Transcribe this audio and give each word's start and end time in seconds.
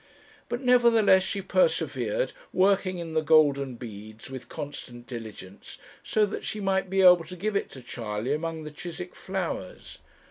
But, 0.49 0.61
nevertheless, 0.61 1.21
she 1.21 1.43
persevered, 1.43 2.33
working 2.51 2.97
in 2.97 3.13
the 3.13 3.21
golden 3.21 3.75
beads 3.75 4.31
with 4.31 4.49
constant 4.49 5.05
diligence, 5.05 5.77
so 6.01 6.25
that 6.25 6.43
she 6.43 6.59
might 6.59 6.89
be 6.89 7.03
able 7.03 7.23
to 7.25 7.35
give 7.35 7.55
it 7.55 7.69
to 7.69 7.83
Charley 7.83 8.33
among 8.33 8.63
the 8.63 8.71
Chiswick 8.71 9.13
flowers. 9.13 9.99